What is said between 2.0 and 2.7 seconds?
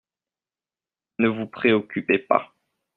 pas.